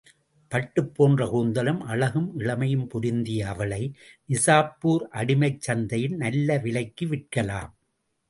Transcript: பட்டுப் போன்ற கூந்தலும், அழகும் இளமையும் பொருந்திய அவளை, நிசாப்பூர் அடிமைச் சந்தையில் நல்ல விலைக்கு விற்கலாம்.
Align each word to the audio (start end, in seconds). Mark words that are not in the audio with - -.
பட்டுப் 0.51 0.95
போன்ற 0.95 1.25
கூந்தலும், 1.25 1.81
அழகும் 1.85 2.39
இளமையும் 2.39 2.87
பொருந்திய 2.87 3.47
அவளை, 3.47 3.81
நிசாப்பூர் 4.29 5.05
அடிமைச் 5.13 5.59
சந்தையில் 5.59 6.15
நல்ல 6.15 6.57
விலைக்கு 6.57 7.07
விற்கலாம். 7.07 7.71